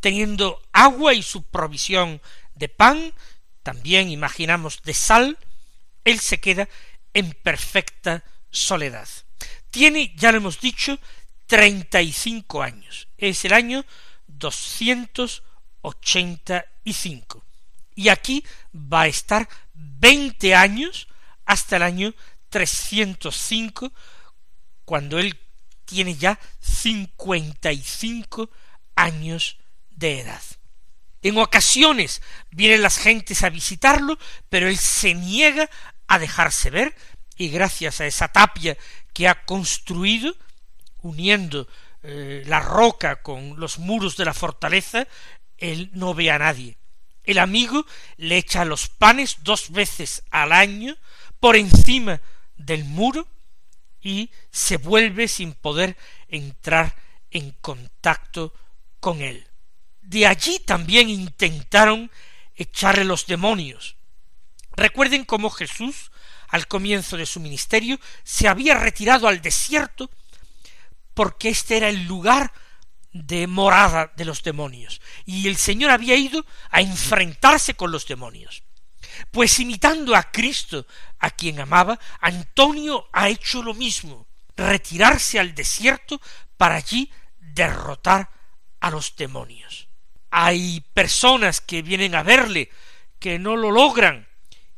Teniendo 0.00 0.62
agua 0.72 1.14
y 1.14 1.22
su 1.22 1.42
provisión 1.42 2.20
de 2.54 2.68
pan, 2.68 3.12
también 3.62 4.10
imaginamos 4.10 4.82
de 4.82 4.94
sal, 4.94 5.38
él 6.04 6.20
se 6.20 6.40
queda 6.40 6.68
en 7.14 7.32
perfecta 7.32 8.24
soledad. 8.50 9.08
Tiene, 9.70 10.12
ya 10.16 10.32
lo 10.32 10.38
hemos 10.38 10.60
dicho, 10.60 10.98
treinta 11.46 12.02
y 12.02 12.12
cinco 12.12 12.62
años. 12.62 13.08
Es 13.16 13.44
el 13.44 13.52
año 13.52 13.84
doscientos 14.26 15.42
ochenta 15.82 16.64
y 16.84 16.92
cinco. 16.92 17.44
Y 17.94 18.08
aquí 18.08 18.44
va 18.74 19.02
a 19.02 19.08
estar 19.08 19.48
veinte 19.74 20.54
años 20.54 21.08
hasta 21.44 21.76
el 21.76 21.82
año 21.82 22.14
trescientos 22.48 23.36
cinco, 23.36 23.92
cuando 24.84 25.18
él 25.18 25.38
tiene 25.84 26.16
ya 26.16 26.38
cincuenta 26.60 27.72
y 27.72 27.82
cinco 27.82 28.50
años 28.94 29.58
de 29.90 30.20
edad. 30.20 30.42
En 31.22 31.38
ocasiones 31.38 32.22
vienen 32.50 32.82
las 32.82 32.96
gentes 32.96 33.42
a 33.42 33.50
visitarlo, 33.50 34.18
pero 34.48 34.68
él 34.68 34.78
se 34.78 35.14
niega 35.14 35.68
a 36.06 36.18
dejarse 36.18 36.70
ver, 36.70 36.96
y 37.40 37.48
gracias 37.48 38.02
a 38.02 38.06
esa 38.06 38.28
tapia 38.28 38.76
que 39.14 39.26
ha 39.26 39.46
construido, 39.46 40.36
uniendo 41.00 41.66
eh, 42.02 42.42
la 42.44 42.60
roca 42.60 43.22
con 43.22 43.58
los 43.58 43.78
muros 43.78 44.18
de 44.18 44.26
la 44.26 44.34
fortaleza, 44.34 45.08
él 45.56 45.88
no 45.94 46.12
ve 46.12 46.30
a 46.30 46.38
nadie. 46.38 46.76
El 47.24 47.38
amigo 47.38 47.86
le 48.18 48.36
echa 48.36 48.66
los 48.66 48.88
panes 48.88 49.38
dos 49.40 49.70
veces 49.70 50.22
al 50.30 50.52
año 50.52 50.94
por 51.40 51.56
encima 51.56 52.20
del 52.58 52.84
muro 52.84 53.26
y 54.02 54.30
se 54.50 54.76
vuelve 54.76 55.26
sin 55.26 55.54
poder 55.54 55.96
entrar 56.28 56.94
en 57.30 57.52
contacto 57.52 58.52
con 59.00 59.22
él. 59.22 59.46
De 60.02 60.26
allí 60.26 60.58
también 60.58 61.08
intentaron 61.08 62.10
echarle 62.54 63.04
los 63.04 63.24
demonios. 63.24 63.96
Recuerden 64.76 65.24
cómo 65.24 65.48
Jesús, 65.48 66.10
al 66.50 66.66
comienzo 66.66 67.16
de 67.16 67.26
su 67.26 67.40
ministerio, 67.40 67.98
se 68.22 68.48
había 68.48 68.74
retirado 68.74 69.28
al 69.28 69.40
desierto 69.40 70.10
porque 71.14 71.48
este 71.50 71.76
era 71.76 71.88
el 71.88 72.06
lugar 72.06 72.52
de 73.12 73.46
morada 73.46 74.12
de 74.16 74.24
los 74.24 74.42
demonios, 74.42 75.00
y 75.24 75.48
el 75.48 75.56
Señor 75.56 75.90
había 75.90 76.14
ido 76.14 76.46
a 76.70 76.80
enfrentarse 76.80 77.74
con 77.74 77.90
los 77.90 78.06
demonios. 78.06 78.62
Pues 79.30 79.58
imitando 79.58 80.14
a 80.14 80.30
Cristo, 80.30 80.86
a 81.18 81.30
quien 81.30 81.60
amaba, 81.60 81.98
Antonio 82.20 83.08
ha 83.12 83.28
hecho 83.28 83.62
lo 83.62 83.74
mismo, 83.74 84.26
retirarse 84.56 85.38
al 85.38 85.54
desierto 85.54 86.20
para 86.56 86.76
allí 86.76 87.10
derrotar 87.38 88.30
a 88.80 88.90
los 88.90 89.16
demonios. 89.16 89.88
Hay 90.30 90.84
personas 90.94 91.60
que 91.60 91.82
vienen 91.82 92.14
a 92.14 92.22
verle, 92.22 92.70
que 93.18 93.38
no 93.38 93.56
lo 93.56 93.70
logran, 93.70 94.28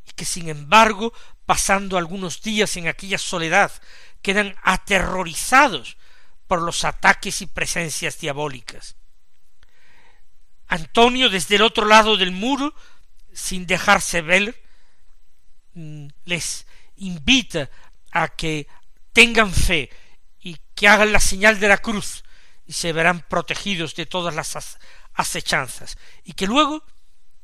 y 0.06 0.12
que 0.12 0.24
sin 0.24 0.48
embargo, 0.48 1.12
pasando 1.52 1.98
algunos 1.98 2.40
días 2.40 2.78
en 2.78 2.88
aquella 2.88 3.18
soledad, 3.18 3.70
quedan 4.22 4.56
aterrorizados 4.62 5.98
por 6.46 6.62
los 6.62 6.82
ataques 6.82 7.42
y 7.42 7.46
presencias 7.46 8.18
diabólicas. 8.18 8.96
Antonio, 10.66 11.28
desde 11.28 11.56
el 11.56 11.60
otro 11.60 11.84
lado 11.84 12.16
del 12.16 12.30
muro, 12.30 12.74
sin 13.34 13.66
dejarse 13.66 14.22
ver, 14.22 14.62
mm, 15.74 16.06
les 16.24 16.66
invita 16.96 17.68
a 18.12 18.28
que 18.28 18.66
tengan 19.12 19.52
fe 19.52 19.90
y 20.40 20.56
que 20.74 20.88
hagan 20.88 21.12
la 21.12 21.20
señal 21.20 21.60
de 21.60 21.68
la 21.68 21.76
cruz 21.76 22.24
y 22.64 22.72
se 22.72 22.94
verán 22.94 23.26
protegidos 23.28 23.94
de 23.94 24.06
todas 24.06 24.34
las 24.34 24.78
acechanzas 25.12 25.98
y 26.24 26.32
que 26.32 26.46
luego 26.46 26.82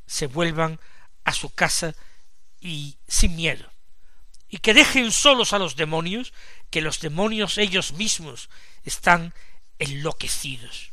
se 0.06 0.28
vuelvan 0.28 0.80
a 1.24 1.34
su 1.34 1.50
casa 1.50 1.94
y 2.58 2.96
sin 3.06 3.36
miedo 3.36 3.70
y 4.48 4.58
que 4.58 4.74
dejen 4.74 5.12
solos 5.12 5.52
a 5.52 5.58
los 5.58 5.76
demonios 5.76 6.32
que 6.70 6.80
los 6.80 7.00
demonios 7.00 7.58
ellos 7.58 7.92
mismos 7.92 8.48
están 8.84 9.34
enloquecidos. 9.78 10.92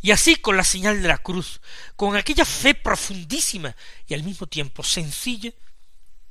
Y 0.00 0.12
así 0.12 0.36
con 0.36 0.56
la 0.56 0.64
señal 0.64 1.02
de 1.02 1.08
la 1.08 1.18
cruz 1.18 1.60
con 1.96 2.16
aquella 2.16 2.44
fe 2.44 2.74
profundísima 2.74 3.74
y 4.06 4.14
al 4.14 4.22
mismo 4.22 4.46
tiempo 4.46 4.82
sencilla 4.82 5.52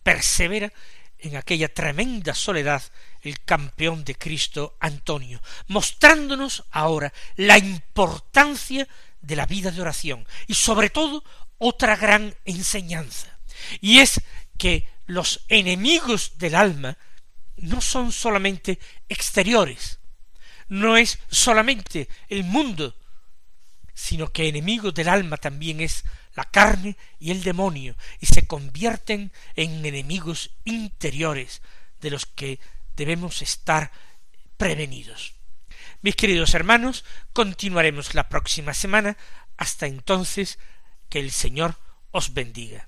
persevera 0.04 0.72
en 1.20 1.36
aquella 1.36 1.74
tremenda 1.74 2.34
soledad 2.34 2.82
el 3.22 3.42
campeón 3.42 4.04
de 4.04 4.16
Cristo 4.16 4.78
Antonio, 4.80 5.42
mostrándonos 5.68 6.64
ahora 6.72 7.12
la 7.36 7.58
importancia 7.58 8.88
de 9.20 9.36
la 9.36 9.46
vida 9.46 9.72
de 9.72 9.82
oración 9.82 10.26
y 10.48 10.54
sobre 10.54 10.90
todo 10.90 11.24
otra 11.58 11.96
gran 11.96 12.36
enseñanza, 12.46 13.40
y 13.82 14.00
es 14.00 14.22
que 14.58 14.88
los 15.08 15.46
enemigos 15.48 16.38
del 16.38 16.56
alma 16.56 16.98
no 17.58 17.82
son 17.82 18.12
solamente 18.12 18.80
exteriores, 19.10 20.00
no 20.68 20.96
es 20.96 21.20
solamente 21.30 22.08
el 22.30 22.44
mundo, 22.44 22.96
sino 23.94 24.32
que 24.32 24.48
enemigo 24.48 24.92
del 24.92 25.10
alma 25.10 25.38
también 25.38 25.82
es 25.82 26.04
la 26.36 26.44
carne 26.44 26.96
y 27.20 27.32
el 27.32 27.42
demonio, 27.42 27.96
y 28.20 28.28
se 28.28 28.46
convierten 28.46 29.32
en 29.56 29.84
enemigos 29.84 30.52
interiores 30.66 31.64
de 32.00 32.12
los 32.12 32.28
que 32.28 32.60
debemos 32.96 33.42
estar 33.42 33.92
prevenidos. 34.56 35.34
Mis 36.02 36.16
queridos 36.16 36.54
hermanos, 36.54 37.06
continuaremos 37.34 38.14
la 38.14 38.30
próxima 38.30 38.74
semana. 38.74 39.18
Hasta 39.58 39.88
entonces, 39.88 40.60
que 41.10 41.20
el 41.20 41.32
Señor 41.32 41.76
os 42.12 42.34
bendiga. 42.34 42.88